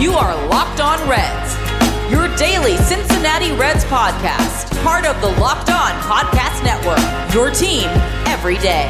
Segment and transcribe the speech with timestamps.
[0.00, 1.54] You are Locked On Reds,
[2.10, 7.86] your daily Cincinnati Reds podcast, part of the Locked On Podcast Network, your team
[8.26, 8.88] every day.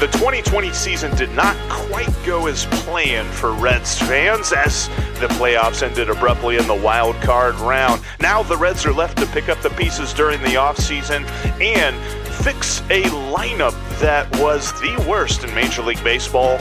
[0.00, 4.88] The 2020 season did not quite go as planned for Reds fans as
[5.20, 8.00] the playoffs ended abruptly in the wild card round.
[8.18, 11.28] Now the Reds are left to pick up the pieces during the offseason
[11.60, 11.94] and
[12.42, 16.56] fix a lineup that was the worst in Major League Baseball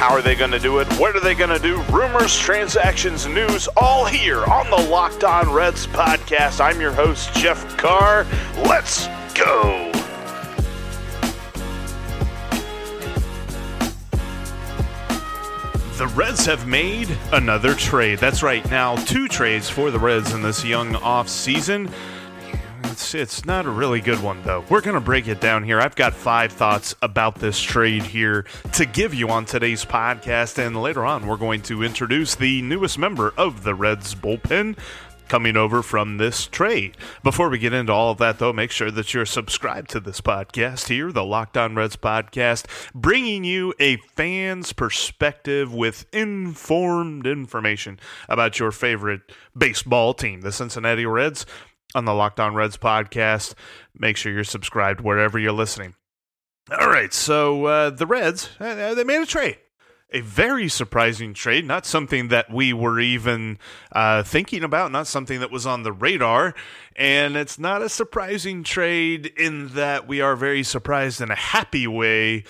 [0.00, 0.90] how are they going to do it?
[0.94, 1.82] What are they going to do?
[1.92, 6.58] Rumors, transactions, news, all here on the Locked On Reds podcast.
[6.58, 8.26] I'm your host, Jeff Carr.
[8.64, 9.92] Let's go.
[15.98, 18.20] The Reds have made another trade.
[18.20, 18.68] That's right.
[18.70, 21.90] Now, two trades for the Reds in this young off season.
[23.14, 24.64] It's not a really good one though.
[24.68, 25.80] We're gonna break it down here.
[25.80, 28.44] I've got five thoughts about this trade here
[28.74, 32.98] to give you on today's podcast, and later on we're going to introduce the newest
[32.98, 34.76] member of the Reds bullpen
[35.30, 36.96] coming over from this trade.
[37.22, 40.20] Before we get into all of that, though, make sure that you're subscribed to this
[40.20, 42.66] podcast here, the Locked On Reds podcast,
[42.96, 49.20] bringing you a fan's perspective with informed information about your favorite
[49.56, 51.46] baseball team, the Cincinnati Reds
[51.94, 53.54] on the Locked On Reds podcast.
[53.94, 55.94] Make sure you're subscribed wherever you're listening.
[56.78, 59.58] All right, so uh, the Reds uh, they made a trade,
[60.12, 63.58] a very surprising trade, not something that we were even
[63.90, 66.54] uh, thinking about, not something that was on the radar,
[66.94, 71.88] and it's not a surprising trade in that we are very surprised in a happy
[71.88, 72.44] way.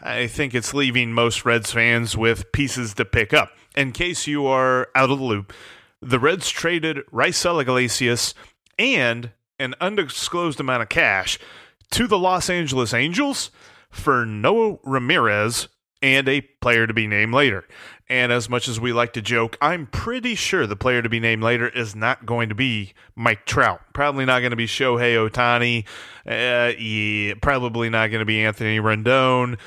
[0.00, 3.50] I think it's leaving most Reds fans with pieces to pick up.
[3.74, 5.52] In case you are out of the loop,
[6.00, 8.34] the Reds traded Raisel Iglesias
[8.78, 11.38] and an undisclosed amount of cash
[11.90, 13.50] to the Los Angeles Angels
[13.90, 15.68] for Noe Ramirez
[16.02, 17.66] and a player to be named later.
[18.08, 21.20] And as much as we like to joke, I'm pretty sure the player to be
[21.20, 23.80] named later is not going to be Mike Trout.
[23.94, 25.86] Probably not going to be Shohei Ohtani.
[26.26, 29.58] Uh, yeah, probably not going to be Anthony Rendon.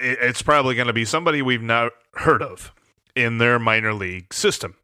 [0.00, 2.72] It's probably going to be somebody we've not heard of
[3.14, 4.74] in their minor league system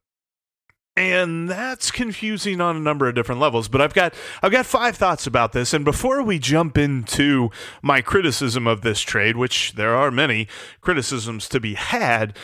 [0.97, 4.97] and that's confusing on a number of different levels but i've got i've got five
[4.97, 5.75] thoughts about this.
[5.75, 7.51] And before we jump into
[7.83, 10.49] my criticism of this trade which there are many
[10.81, 12.37] criticisms to be had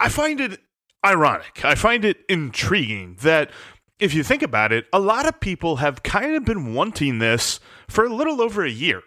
[0.00, 0.60] i find it
[1.04, 1.64] ironic.
[1.64, 3.50] I find it intriguing that
[3.98, 7.60] if you think about it a lot of people have kind of been wanting this
[7.88, 9.02] for a little over a year.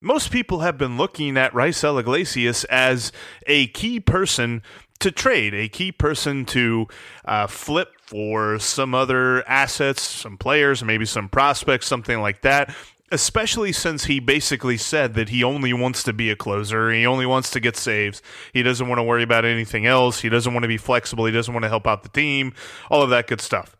[0.00, 3.10] Most people have been looking at Raisel Iglesias as
[3.46, 4.62] a key person
[5.00, 6.86] to trade, a key person to
[7.24, 12.74] uh, flip for some other assets, some players, maybe some prospects, something like that.
[13.10, 16.90] Especially since he basically said that he only wants to be a closer.
[16.90, 18.20] He only wants to get saves.
[18.52, 20.20] He doesn't want to worry about anything else.
[20.20, 21.24] He doesn't want to be flexible.
[21.24, 22.52] He doesn't want to help out the team.
[22.90, 23.78] All of that good stuff.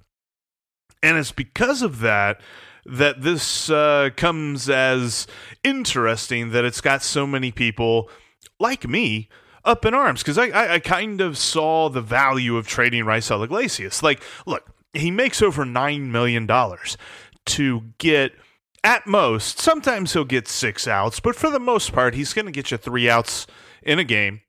[1.03, 2.41] And it's because of that
[2.87, 5.27] that this uh, comes as
[5.63, 8.09] interesting that it's got so many people
[8.59, 9.29] like me
[9.69, 13.45] up in arms because I, I, I, kind of saw the value of trading Raisel
[13.45, 14.03] Iglesias.
[14.03, 16.49] Like, look, he makes over $9 million
[17.47, 18.33] to get
[18.85, 22.53] at most, sometimes he'll get six outs, but for the most part, he's going to
[22.53, 23.47] get you three outs
[23.83, 24.41] in a game.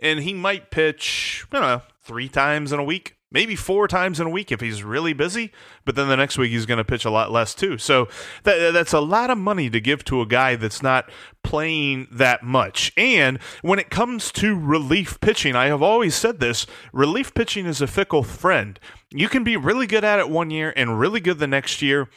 [0.00, 4.26] And he might pitch, don't know, three times in a week maybe four times in
[4.26, 5.52] a week if he's really busy.
[5.84, 7.78] But then the next week he's going to pitch a lot less too.
[7.78, 8.08] So
[8.44, 11.10] that, that's a lot of money to give to a guy that's not
[11.42, 12.92] playing that much.
[12.96, 17.80] And when it comes to relief pitching, I have always said this relief pitching is
[17.80, 18.78] a fickle friend.
[19.10, 22.08] You can be really good at it one year and really good the next year.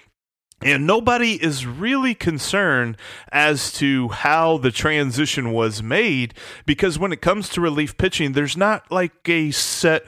[0.64, 2.96] And nobody is really concerned
[3.32, 6.36] as to how the transition was made
[6.68, 10.04] because when it comes to relief pitching, there's not like a set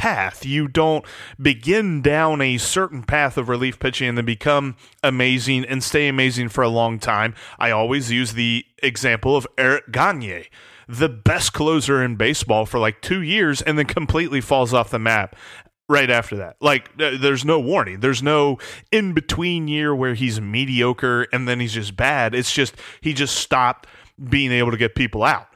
[0.00, 0.46] path.
[0.46, 1.04] You don't
[1.38, 6.48] begin down a certain path of relief pitching and then become amazing and stay amazing
[6.48, 7.34] for a long time.
[7.58, 10.46] I always use the example of Eric Gagne.
[10.90, 14.98] the best closer in baseball for like two years and then completely falls off the
[14.98, 15.36] map
[15.88, 16.56] right after that.
[16.60, 18.00] Like, uh, there's no warning.
[18.00, 18.58] There's no
[18.90, 22.34] in between year where he's mediocre and then he's just bad.
[22.34, 23.86] It's just, he just stopped
[24.28, 25.46] being able to get people out.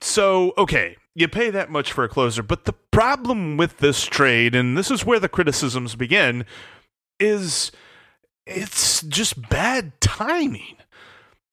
[0.00, 2.42] So, okay, you pay that much for a closer.
[2.42, 6.44] But the problem with this trade, and this is where the criticisms begin,
[7.18, 7.72] is
[8.46, 10.76] it's just bad timing.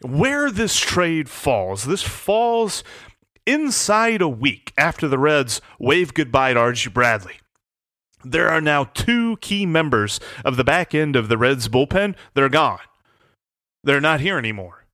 [0.02, 2.84] Where this trade falls, this falls
[3.48, 7.40] inside a week after the Reds wave goodbye to Archie Bradley.
[8.24, 12.16] There are now two key members of the back end of the Reds bullpen.
[12.34, 12.80] They're gone.
[13.84, 14.85] They're not here anymore.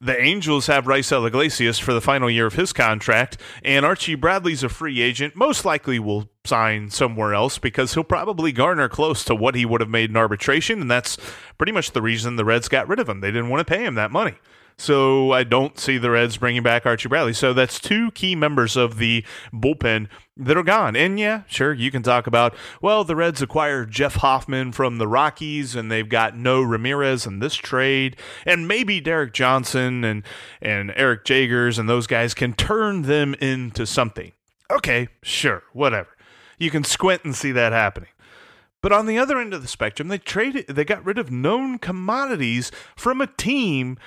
[0.00, 4.62] The Angels have Raisel Iglesias for the final year of his contract, and Archie Bradley's
[4.62, 5.34] a free agent.
[5.34, 9.80] Most likely will sign somewhere else because he'll probably garner close to what he would
[9.80, 11.18] have made in arbitration, and that's
[11.58, 13.20] pretty much the reason the Reds got rid of him.
[13.20, 14.36] They didn't want to pay him that money.
[14.80, 17.32] So I don't see the Reds bringing back Archie Bradley.
[17.32, 20.06] So that's two key members of the bullpen
[20.38, 20.94] that are gone.
[20.94, 25.08] And yeah, sure, you can talk about, well, the Reds acquired Jeff Hoffman from the
[25.08, 28.16] Rockies and they've got Noe Ramirez in this trade.
[28.46, 30.22] And maybe Derek Johnson and,
[30.62, 34.32] and Eric Jagers and those guys can turn them into something.
[34.70, 36.10] Okay, sure, whatever.
[36.58, 38.10] You can squint and see that happening.
[38.80, 41.78] But on the other end of the spectrum, they traded they got rid of known
[41.78, 43.98] commodities from a team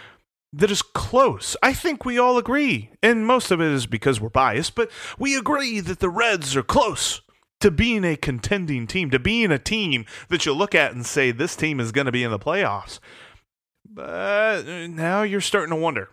[0.53, 1.55] that is close.
[1.63, 5.37] I think we all agree, and most of it is because we're biased, but we
[5.37, 7.21] agree that the Reds are close
[7.61, 11.31] to being a contending team, to being a team that you look at and say,
[11.31, 12.99] this team is going to be in the playoffs.
[13.87, 16.09] But uh, now you're starting to wonder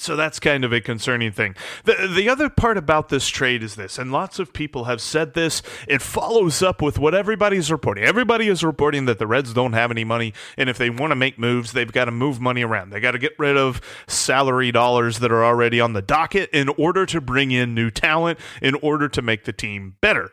[0.00, 1.54] so that's kind of a concerning thing.
[1.84, 5.34] The, the other part about this trade is this, and lots of people have said
[5.34, 8.04] this, it follows up with what everybody's reporting.
[8.04, 11.16] Everybody is reporting that the Reds don't have any money, and if they want to
[11.16, 12.90] make moves, they've got to move money around.
[12.90, 16.70] They got to get rid of salary dollars that are already on the docket in
[16.70, 20.30] order to bring in new talent, in order to make the team better.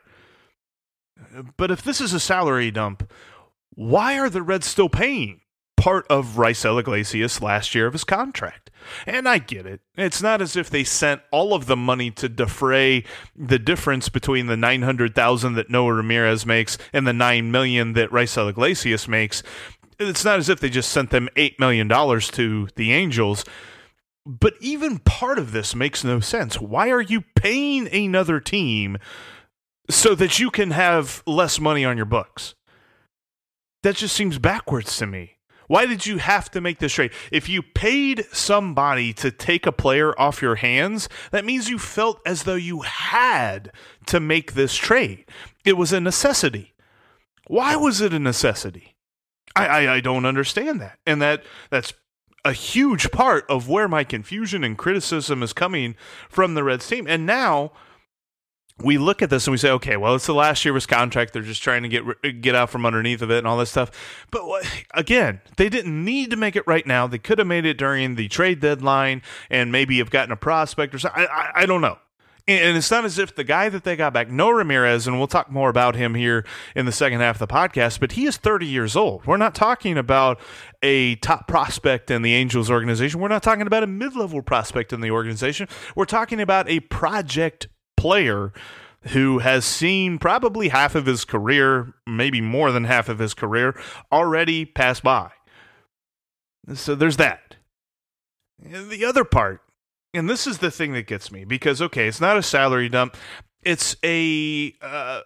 [1.58, 3.12] But if this is a salary dump,
[3.72, 5.42] why are the Reds still paying
[5.78, 8.72] part of Raisel Iglesias last year of his contract?
[9.06, 9.82] And I get it.
[9.96, 13.04] It's not as if they sent all of the money to defray
[13.36, 18.50] the difference between the 900,000 that Noe Ramirez makes and the 9 million that Raisel
[18.50, 19.44] Iglesias makes.
[20.00, 23.46] It's not as if they just sent them 8 million dollars to the Angels.
[24.26, 26.60] But even part of this makes no sense.
[26.60, 28.98] Why are you paying another team
[29.90, 32.54] so that you can have less money on your books?
[33.84, 35.37] That just seems backwards to me.
[35.68, 37.12] Why did you have to make this trade?
[37.32, 42.22] If you paid somebody to take a player off your hands, that means you felt
[42.26, 43.72] as though you had
[44.08, 45.26] to make this trade.
[45.66, 46.74] It was a necessity.
[47.48, 48.96] Why was it a necessity?
[49.56, 51.00] I, I, I don't understand that.
[51.06, 51.94] And that that's
[52.46, 55.96] a huge part of where my confusion and criticism is coming
[56.30, 57.06] from the Reds team.
[57.08, 57.74] And now
[58.84, 60.86] we look at this and we say, okay, well, it's the last year of his
[60.86, 61.34] contract.
[61.34, 63.92] They're just trying to get get out from underneath of it and all this stuff.
[64.30, 64.44] But
[64.94, 67.08] again, they didn't need to make it right now.
[67.08, 70.94] They could have made it during the trade deadline and maybe have gotten a prospect
[70.94, 71.24] or something.
[71.24, 71.98] I, I, I don't know.
[72.50, 75.28] And it's not as if the guy that they got back, Noe Ramirez, and we'll
[75.28, 76.46] talk more about him here
[76.78, 79.26] in the second half of the podcast, but he is 30 years old.
[79.26, 80.40] We're not talking about
[80.82, 83.20] a top prospect in the Angels organization.
[83.20, 85.68] We're not talking about a mid level prospect in the organization.
[85.94, 88.54] We're talking about a project player
[89.10, 93.80] who has seen probably half of his career, maybe more than half of his career,
[94.12, 95.32] already pass by.
[96.74, 97.56] So there's that.
[98.60, 99.62] The other part,
[100.14, 103.16] and this is the thing that gets me because okay, it's not a salary dump,
[103.62, 105.22] it's a uh,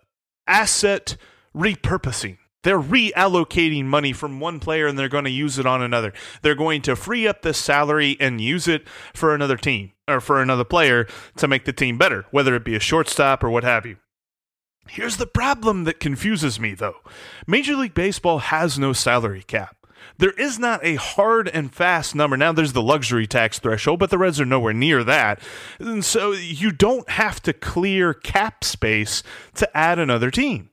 [0.48, 1.16] asset
[1.56, 2.38] repurposing.
[2.64, 6.14] They're reallocating money from one player and they're going to use it on another.
[6.42, 10.42] They're going to free up this salary and use it for another team or for
[10.42, 13.86] another player to make the team better, whether it be a shortstop or what have
[13.86, 13.98] you.
[14.88, 16.98] Here's the problem that confuses me, though
[17.48, 19.78] Major League Baseball has no salary cap.
[20.18, 22.36] There is not a hard and fast number.
[22.36, 25.40] Now, there's the luxury tax threshold, but the Reds are nowhere near that.
[25.80, 29.24] And so you don't have to clear cap space
[29.56, 30.72] to add another team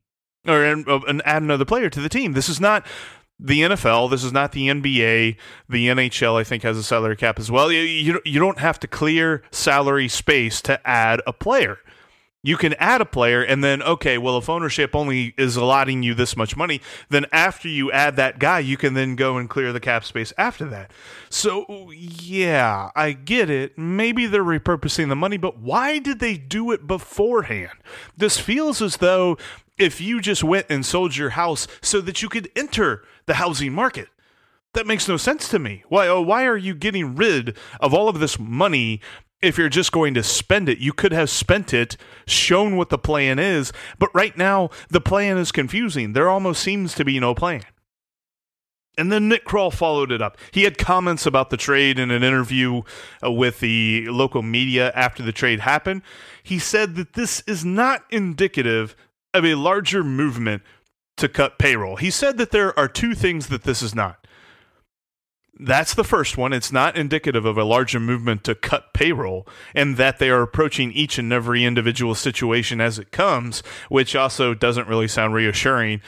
[0.48, 2.32] or uh, and add another player to the team.
[2.32, 2.86] This is not
[3.40, 4.10] the NFL.
[4.10, 5.36] This is not the NBA.
[5.68, 7.70] The NHL, I think, has a salary cap as well.
[7.70, 11.78] You, you, you don't have to clear salary space to add a player.
[12.40, 16.14] You can add a player, and then, okay, well, if ownership only is allotting you
[16.14, 19.72] this much money, then after you add that guy, you can then go and clear
[19.72, 20.92] the cap space after that.
[21.30, 23.76] So, yeah, I get it.
[23.76, 27.76] Maybe they're repurposing the money, but why did they do it beforehand?
[28.16, 29.36] This feels as though
[29.78, 33.72] if you just went and sold your house so that you could enter the housing
[33.72, 34.08] market.
[34.74, 35.84] That makes no sense to me.
[35.88, 39.00] Why oh, why are you getting rid of all of this money
[39.40, 40.78] if you're just going to spend it.
[40.78, 45.38] You could have spent it, shown what the plan is, but right now the plan
[45.38, 46.12] is confusing.
[46.12, 47.62] There almost seems to be no plan.
[48.96, 50.36] And then Nick Krall followed it up.
[50.50, 52.82] He had comments about the trade in an interview
[53.24, 56.02] uh, with the local media after the trade happened.
[56.42, 58.96] He said that this is not indicative
[59.34, 60.62] of a larger movement
[61.16, 61.96] to cut payroll.
[61.96, 64.26] He said that there are two things that this is not.
[65.60, 66.52] That's the first one.
[66.52, 70.92] It's not indicative of a larger movement to cut payroll, and that they are approaching
[70.92, 76.00] each and every individual situation as it comes, which also doesn't really sound reassuring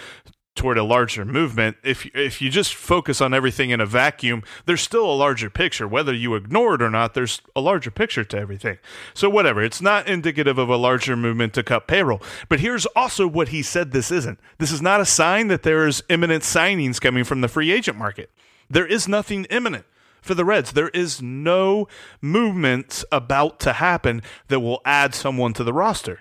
[0.54, 1.76] toward a larger movement.
[1.82, 5.86] If if you just focus on everything in a vacuum, there's still a larger picture.
[5.86, 8.78] Whether you ignore it or not, there's a larger picture to everything.
[9.14, 12.22] So whatever, it's not indicative of a larger movement to cut payroll.
[12.48, 14.40] But here's also what he said this isn't.
[14.58, 18.30] This is not a sign that there's imminent signings coming from the free agent market.
[18.68, 19.86] There is nothing imminent
[20.20, 20.72] for the Reds.
[20.72, 21.88] There is no
[22.20, 26.20] movement about to happen that will add someone to the roster.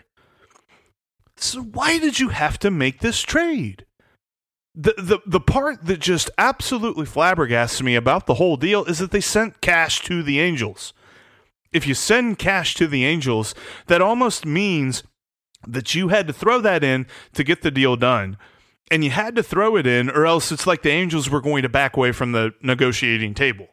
[1.36, 3.86] So why did you have to make this trade?
[4.80, 9.12] The, the the part that just absolutely flabbergasts me about the whole deal is that
[9.12, 10.94] they sent cash to the Angels.
[11.74, 13.54] If you send cash to the Angels,
[13.88, 15.04] that almost means
[15.68, 18.38] that you had to throw that in to get the deal done.
[18.90, 21.62] And you had to throw it in, or else it's like the Angels were going
[21.64, 23.68] to back away from the negotiating table.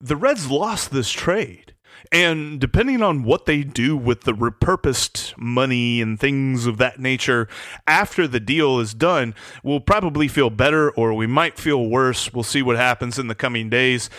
[0.00, 1.73] The Reds lost this trade.
[2.12, 7.48] And depending on what they do with the repurposed money and things of that nature
[7.86, 12.32] after the deal is done, we'll probably feel better or we might feel worse.
[12.32, 14.10] We'll see what happens in the coming days.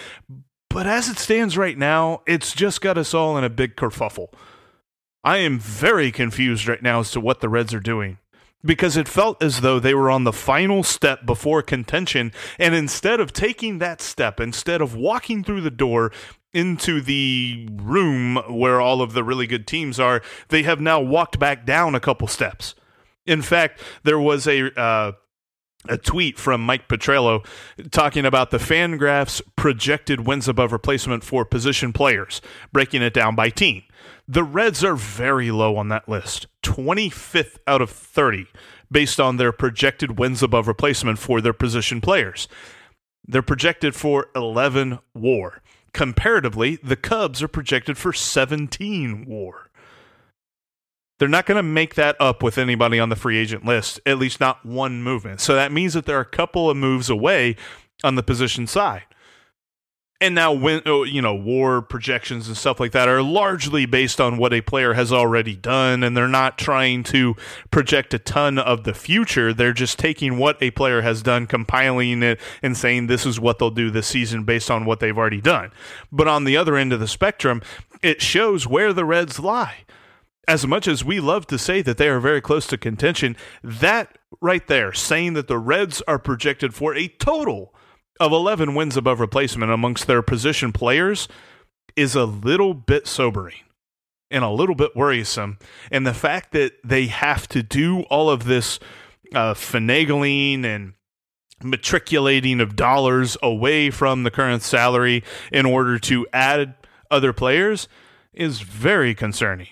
[0.70, 4.28] But as it stands right now, it's just got us all in a big kerfuffle.
[5.24, 8.18] I am very confused right now as to what the Reds are doing
[8.66, 12.32] because it felt as though they were on the final step before contention.
[12.60, 16.12] And instead of taking that step, instead of walking through the door
[16.56, 21.38] into the room where all of the really good teams are, they have now walked
[21.38, 22.74] back down a couple steps.
[23.26, 25.12] In fact, there was a uh,
[25.88, 27.46] a tweet from Mike Petriello
[27.92, 33.50] talking about the Fangraphs projected wins above replacement for position players, breaking it down by
[33.50, 33.84] team.
[34.28, 38.48] The Reds are very low on that list, 25th out of 30,
[38.92, 42.48] based on their projected wins above replacement for their position players.
[43.28, 45.62] They're projected for 11 war.
[45.96, 49.70] Comparatively, the Cubs are projected for 17 war.
[51.18, 54.18] They're not going to make that up with anybody on the free agent list, at
[54.18, 55.40] least not one movement.
[55.40, 57.56] So that means that they're a couple of moves away
[58.04, 59.04] on the position side
[60.22, 63.86] and now when oh, uh, you know war projections and stuff like that are largely
[63.86, 67.36] based on what a player has already done and they're not trying to
[67.72, 69.54] project a ton of the future.
[69.54, 73.60] They're just taking what a player has done compiling it and saying this is what
[73.60, 75.72] they'll do this season based on what they've already done.
[76.12, 77.62] But on the other end of the spectrum
[78.02, 79.80] it shows where the reds lie.
[80.48, 84.20] As much as we love to say that they are very close to contention that
[84.42, 87.74] right there saying that the reds are projected for a total
[88.20, 91.28] of 11 wins above replacement amongst their position players
[91.96, 93.56] is a little bit sobering
[94.32, 95.58] and a little bit worrisome.
[95.92, 98.80] And the fact that they have to do all of this
[99.34, 100.94] uh, finagling and
[101.64, 106.76] matriculating of dollars away from the current salary in order to add
[107.10, 107.88] other players
[108.34, 109.68] is very concerning.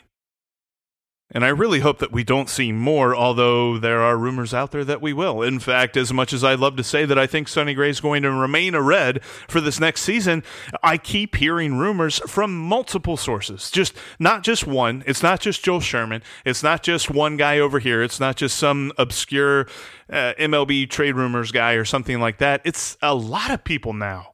[1.34, 4.86] And I really hope that we don't see more, although there are rumors out there
[4.86, 5.42] that we will.
[5.42, 8.00] In fact, as much as I'd love to say that I think Sonny Gray is
[8.00, 10.44] going to remain a Red for this next season,
[10.84, 13.72] I keep hearing rumors from multiple sources.
[13.72, 15.04] Just not just one.
[15.08, 16.22] It's not just Joel Sherman.
[16.46, 18.04] It's not just one guy over here.
[18.04, 19.68] It's not just some obscure
[20.12, 22.62] uh, MLB trade rumors guy or something like that.
[22.64, 24.30] It's a lot of people now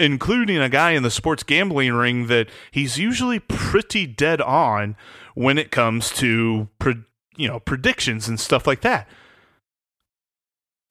[0.00, 4.94] including a guy in the sports gambling ring that he's usually pretty dead on
[5.34, 7.04] when it comes to pre-
[7.36, 9.08] you know predictions and stuff like that.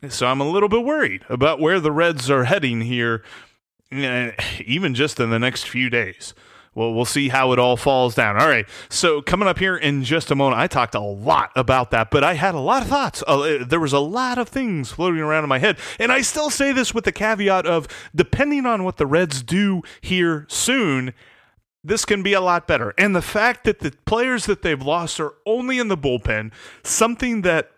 [0.09, 3.23] So I'm a little bit worried about where the Reds are heading here,
[3.91, 4.31] eh,
[4.63, 6.35] even just in the next few days.
[6.75, 8.37] Well, we'll see how it all falls down.
[8.39, 8.67] All right.
[8.87, 12.23] So coming up here in just a moment, I talked a lot about that, but
[12.23, 13.23] I had a lot of thoughts.
[13.25, 16.51] Uh, there was a lot of things floating around in my head, and I still
[16.51, 21.15] say this with the caveat of depending on what the Reds do here soon
[21.87, 22.93] this can be a lot better.
[22.97, 26.51] And the fact that the players that they've lost are only in the bullpen,
[26.83, 27.71] something that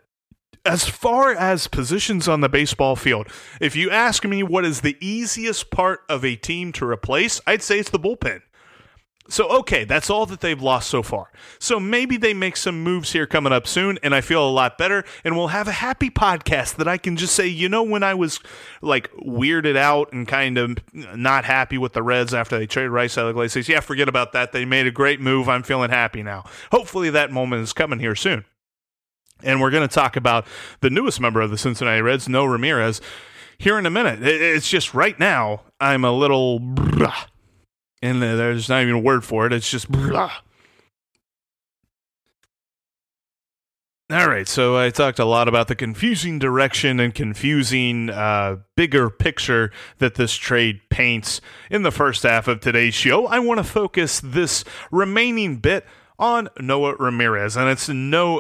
[0.65, 3.27] as far as positions on the baseball field,
[3.61, 7.63] if you ask me what is the easiest part of a team to replace, I'd
[7.63, 8.41] say it's the bullpen.
[9.29, 11.31] So, okay, that's all that they've lost so far.
[11.59, 14.77] So maybe they make some moves here coming up soon, and I feel a lot
[14.77, 18.01] better, and we'll have a happy podcast that I can just say, you know, when
[18.01, 18.39] I was
[18.81, 23.17] like weirded out and kind of not happy with the Reds after they traded Rice
[23.17, 24.51] out of the Iglesias, yeah, forget about that.
[24.51, 25.47] They made a great move.
[25.47, 26.45] I'm feeling happy now.
[26.71, 28.45] Hopefully that moment is coming here soon.
[29.43, 30.45] And we're going to talk about
[30.81, 32.99] the newest member of the Cincinnati Reds, Noe Ramirez,
[33.57, 34.21] here in a minute.
[34.21, 36.59] It's just right now, I'm a little.
[38.01, 39.53] And there's not even a word for it.
[39.53, 39.91] It's just.
[39.91, 40.31] blah.
[44.11, 49.11] All right, so I talked a lot about the confusing direction and confusing uh, bigger
[49.11, 53.27] picture that this trade paints in the first half of today's show.
[53.27, 55.85] I want to focus this remaining bit
[56.17, 58.39] on Noe Ramirez, and it's no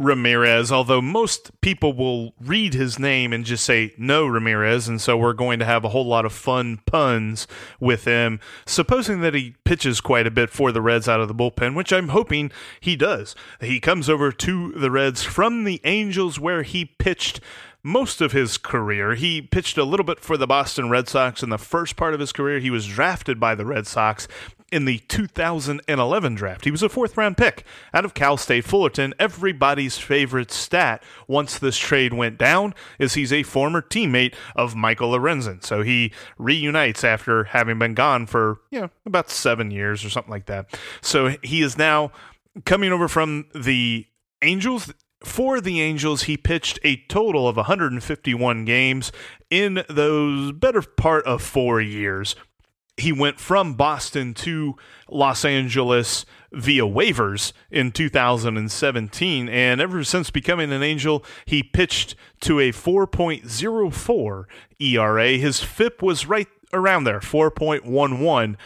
[0.00, 5.16] Ramirez, although most people will read his name and just say no Ramirez, and so
[5.16, 7.46] we're going to have a whole lot of fun puns
[7.78, 11.34] with him, supposing that he pitches quite a bit for the Reds out of the
[11.34, 13.36] bullpen, which I'm hoping he does.
[13.60, 17.40] He comes over to the Reds from the Angels, where he pitched
[17.84, 19.14] most of his career.
[19.14, 22.20] He pitched a little bit for the Boston Red Sox in the first part of
[22.20, 22.58] his career.
[22.58, 24.26] He was drafted by the Red Sox
[24.72, 26.64] in the 2011 draft.
[26.64, 29.14] He was a fourth round pick out of Cal State Fullerton.
[29.18, 35.12] Everybody's favorite stat once this trade went down is he's a former teammate of Michael
[35.12, 35.62] Lorenzen.
[35.62, 40.32] So he reunites after having been gone for, you know, about seven years or something
[40.32, 40.76] like that.
[41.02, 42.10] So he is now
[42.64, 44.06] coming over from the
[44.42, 44.92] Angels
[45.24, 49.12] for the Angels, he pitched a total of 151 games
[49.50, 52.36] in those better part of four years.
[52.96, 54.76] He went from Boston to
[55.08, 62.60] Los Angeles via waivers in 2017, and ever since becoming an Angel, he pitched to
[62.60, 64.44] a 4.04
[64.78, 65.28] ERA.
[65.30, 68.56] His FIP was right around there, 4.11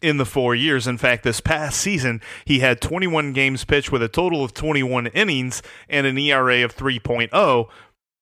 [0.00, 0.86] in the four years.
[0.86, 5.08] In fact, this past season, he had 21 games pitched with a total of 21
[5.08, 7.68] innings and an ERA of 3.0.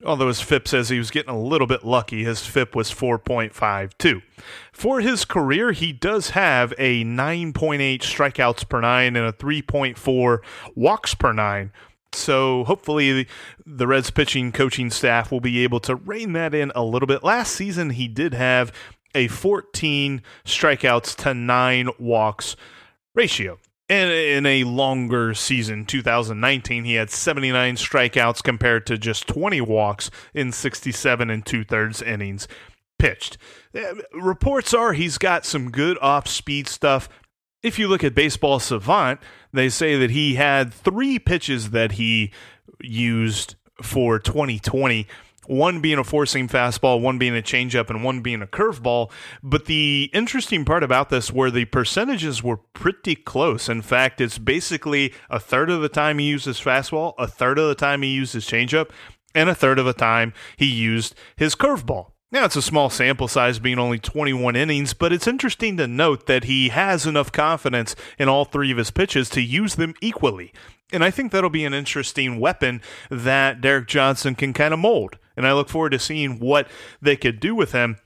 [0.05, 4.23] Although his FIP says he was getting a little bit lucky, his FIP was 4.52.
[4.71, 10.39] For his career, he does have a 9.8 strikeouts per nine and a 3.4
[10.75, 11.73] walks per nine.
[12.13, 13.27] So hopefully
[13.65, 17.23] the Reds pitching coaching staff will be able to rein that in a little bit.
[17.23, 18.73] Last season, he did have
[19.17, 22.55] a 14 strikeouts to nine walks
[23.15, 23.59] ratio.
[23.89, 30.11] And in a longer season, 2019, he had 79 strikeouts compared to just 20 walks
[30.35, 32.49] in 67 and two thirds innings
[32.99, 33.39] pitched.
[33.75, 37.09] Uh, reports are he's got some good off speed stuff.
[37.63, 39.21] If you look at Baseball Savant,
[39.53, 42.33] they say that he had three pitches that he
[42.81, 45.07] used for 2020
[45.49, 49.11] one being a four seam fastball, one being a changeup, and one being a curveball.
[49.43, 53.69] But the interesting part about this were the percentages were pretty close.
[53.69, 57.59] In fact, it's basically a third of the time he used his fastball, a third
[57.59, 58.91] of the time he used his changeup,
[59.35, 62.13] and a third of the time he used his curveball.
[62.33, 66.27] Now, it's a small sample size being only 21 innings, but it's interesting to note
[66.27, 70.53] that he has enough confidence in all three of his pitches to use them equally.
[70.93, 75.19] And I think that'll be an interesting weapon that Derek Johnson can kind of mold.
[75.37, 76.69] And I look forward to seeing what
[77.01, 77.99] they could do with him.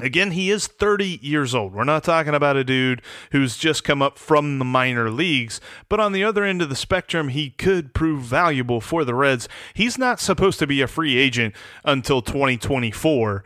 [0.00, 1.74] Again, he is 30 years old.
[1.74, 5.98] We're not talking about a dude who's just come up from the minor leagues, but
[5.98, 9.48] on the other end of the spectrum, he could prove valuable for the Reds.
[9.74, 11.52] He's not supposed to be a free agent
[11.84, 13.42] until 2024.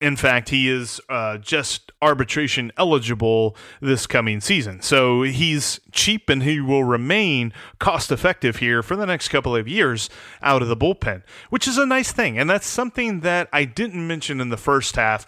[0.00, 4.80] In fact, he is uh, just arbitration eligible this coming season.
[4.80, 9.66] So he's cheap and he will remain cost effective here for the next couple of
[9.66, 10.08] years
[10.40, 12.38] out of the bullpen, which is a nice thing.
[12.38, 15.26] And that's something that I didn't mention in the first half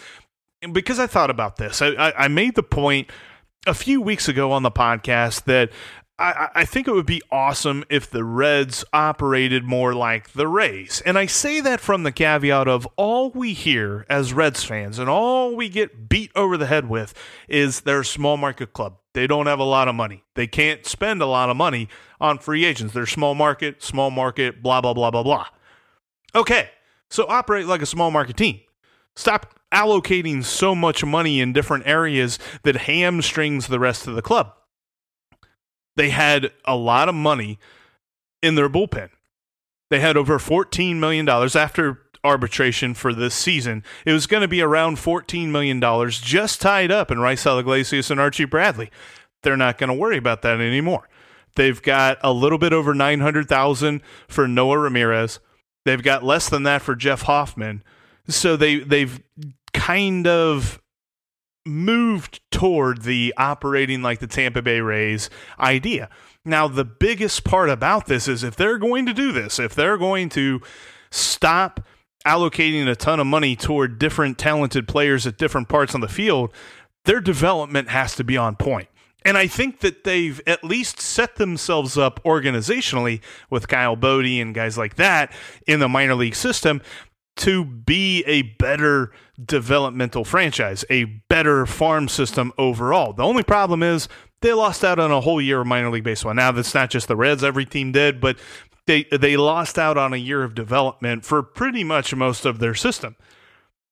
[0.73, 1.83] because I thought about this.
[1.83, 3.11] I, I, I made the point
[3.67, 5.71] a few weeks ago on the podcast that
[6.21, 11.03] I, I, think it would be awesome if the Reds operated more like the Rays.
[11.07, 15.09] And I say that from the caveat of all we hear as Reds fans and
[15.09, 17.15] all we get beat over the head with
[17.49, 18.99] is they're a small market club.
[19.15, 20.23] They don't have a lot of money.
[20.35, 21.89] They can't spend a lot of money
[22.21, 22.93] on free agents.
[22.93, 25.47] They're small market, small market, blah, blah, blah, blah, blah.
[26.35, 26.69] Okay,
[27.09, 28.61] so operate like a small market team.
[29.17, 34.53] Stop allocating so much money in different areas that hamstrings the rest of the club
[36.01, 37.59] they had a lot of money
[38.43, 39.11] in their bullpen.
[39.91, 43.85] They had over $14 million after arbitration for this season.
[44.07, 48.19] It was going to be around $14 million just tied up in Raisel Iglesias and
[48.19, 48.91] Archie Bradley.
[49.43, 51.07] They're not going to worry about that anymore.
[51.57, 55.39] They've got a little bit over 900,000 for Noe Ramirez.
[55.85, 57.83] They've got less than that for Jeff Hoffman.
[58.27, 59.21] So they they've
[59.75, 60.80] kind of
[61.67, 66.09] moved toward the operating like the Tampa Bay Rays idea.
[66.45, 69.99] Now, the biggest part about this is if they're going to do this, if they're
[69.99, 70.61] going to
[71.11, 71.81] stop
[72.27, 76.53] allocating a ton of money toward different talented players at different parts on the field,
[77.05, 78.89] their development has to be on point.
[79.23, 83.21] And I think that they've at least set themselves up organizationally
[83.51, 85.33] with Kyle Boddy and guys like that
[85.67, 86.81] in the minor league system
[87.37, 89.13] to be a better
[89.43, 93.13] developmental franchise, a better farm system overall.
[93.13, 94.09] The only problem is
[94.43, 96.35] they lost out on a whole year of minor league baseball.
[96.35, 98.39] Now that's not just the Reds; every team did, but
[98.87, 102.75] they they lost out on a year of development for pretty much most of their
[102.75, 103.17] system.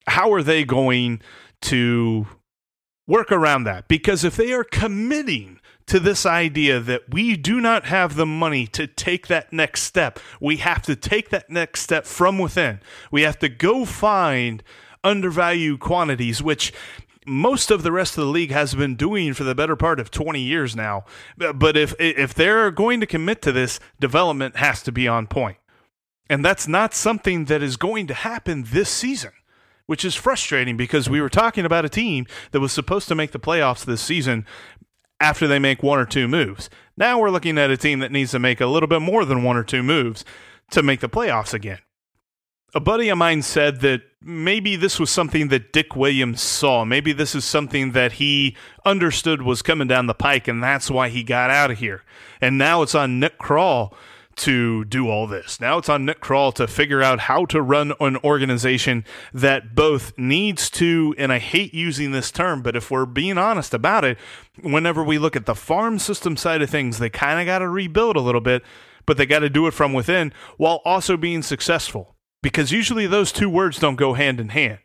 [0.07, 1.21] How are they going
[1.63, 2.27] to
[3.07, 3.89] work around that?
[3.89, 8.67] Because if they are committing to this idea that we do not have the money
[8.69, 12.81] to take that next step, we have to take that next step from within.
[13.11, 14.63] We have to go find
[15.03, 16.73] undervalued quantities, which
[17.27, 20.11] most of the rest of the league has been doing for the better part of
[20.11, 21.05] 20 years now.
[21.37, 25.59] But if if they're going to commit to this, development has to be on point.
[26.31, 29.33] And that's not something that is going to happen this season,
[29.87, 33.33] which is frustrating because we were talking about a team that was supposed to make
[33.33, 34.45] the playoffs this season
[35.21, 36.71] after they make one or two moves.
[36.97, 39.43] Now we're looking at a team that needs to make a little bit more than
[39.43, 40.25] one or two moves
[40.71, 41.79] to make the playoffs again
[42.75, 46.85] a buddy of mine said that maybe this was something that Dick Williams saw.
[46.85, 51.09] Maybe this is something that he understood was coming down the pike, and that's why
[51.09, 52.03] he got out of here.
[52.41, 53.95] And now it's on Nick Krall
[54.39, 55.61] to do all this.
[55.61, 60.17] Now it's on Nick Krall to figure out how to run an organization that both
[60.17, 64.19] needs to, and I hate using this term, but if we're being honest about it,
[64.63, 67.69] whenever we look at the farm system side of things, they kind of got to
[67.69, 68.63] rebuild a little bit,
[69.07, 73.33] but they got to do it from within while also being successful because usually those
[73.33, 74.79] two words don't go hand in hand.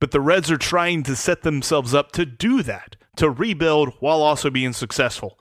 [0.00, 4.22] But the Reds are trying to set themselves up to do that, to rebuild while
[4.22, 5.38] also being successful.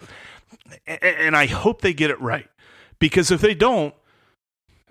[0.88, 2.48] And I hope they get it right
[3.04, 3.94] because if they don't,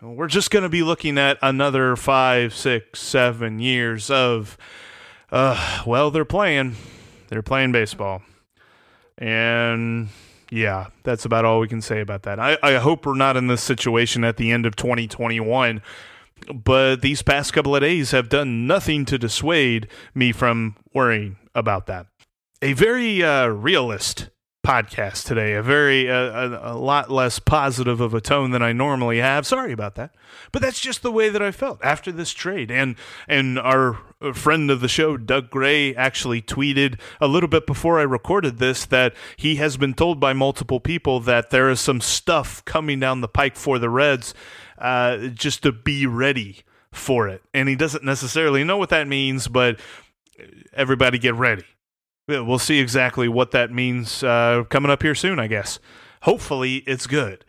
[0.03, 4.59] we're just going to be looking at another five, six, seven years of,
[5.31, 6.77] uh, well, they're playing,
[7.29, 8.21] they're playing baseball.
[9.17, 10.11] And
[10.51, 12.39] yeah, that's about all we can say about that.
[12.39, 15.81] I, I hope we're not in this situation at the end of 2021
[16.53, 21.87] but these past couple of days have done nothing to dissuade me from worrying about
[21.87, 22.09] that.
[22.61, 24.29] A very uh, realist
[24.65, 28.73] podcast today, a very uh, a, a, lot less positive of a tone than I
[28.73, 29.47] normally have.
[29.47, 30.15] Sorry about that,
[30.53, 32.71] but that's just the way that I felt after this trade.
[32.71, 32.95] And
[33.27, 33.99] and our
[34.33, 38.87] friend of the show, Doug Gray, actually tweeted a little bit before I recorded this
[38.87, 43.21] that he has been told by multiple people that there is some stuff coming down
[43.21, 44.33] the pike for the Reds
[44.79, 47.43] uh, just to be ready for it.
[47.53, 49.81] And he doesn't necessarily know what that means, but
[50.73, 51.65] everybody get ready.
[52.29, 55.81] We'll see exactly what that means uh, coming up here soon, I guess.
[56.23, 57.45] Hopefully, it's good.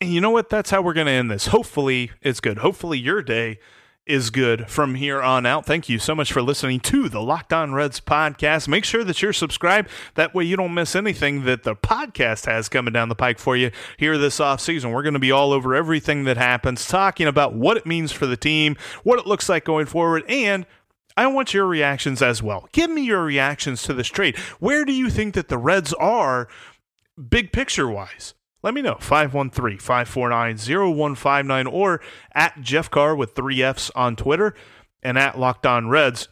[0.00, 0.48] And you know what?
[0.48, 1.48] That's how we're going to end this.
[1.48, 2.58] Hopefully, it's good.
[2.58, 3.58] Hopefully, your day
[4.06, 5.66] is good from here on out.
[5.66, 8.66] Thank you so much for listening to the Locked On Reds podcast.
[8.66, 9.90] Make sure that you're subscribed.
[10.14, 13.54] That way you don't miss anything that the podcast has coming down the pike for
[13.54, 14.92] you here this off season.
[14.92, 18.26] We're going to be all over everything that happens, talking about what it means for
[18.26, 20.64] the team, what it looks like going forward, and
[21.18, 22.68] I want your reactions as well.
[22.70, 24.38] Give me your reactions to this trade.
[24.60, 26.46] Where do you think that the Reds are
[27.28, 28.34] big picture wise?
[28.62, 28.98] Let me know.
[29.00, 32.00] 513 549 0159 or
[32.36, 34.54] at Jeff Carr with three F's on Twitter
[35.02, 36.28] and at Locked On Reds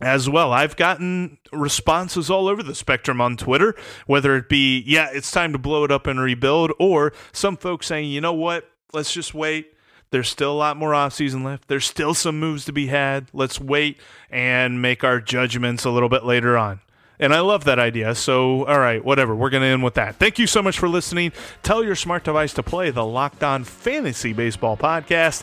[0.00, 0.52] as well.
[0.52, 5.52] I've gotten responses all over the spectrum on Twitter, whether it be, yeah, it's time
[5.52, 9.34] to blow it up and rebuild, or some folks saying, you know what, let's just
[9.34, 9.72] wait.
[10.10, 11.68] There's still a lot more offseason left.
[11.68, 13.26] There's still some moves to be had.
[13.32, 13.98] Let's wait
[14.30, 16.80] and make our judgments a little bit later on.
[17.18, 18.14] And I love that idea.
[18.14, 19.34] So, all right, whatever.
[19.34, 20.16] We're going to end with that.
[20.16, 21.32] Thank you so much for listening.
[21.62, 25.42] Tell your smart device to play the Locked On Fantasy Baseball podcast.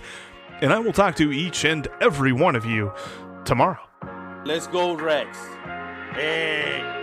[0.61, 2.93] And I will talk to each and every one of you
[3.43, 3.81] tomorrow.
[4.45, 5.37] Let's go, Rex.
[6.13, 7.02] Hey.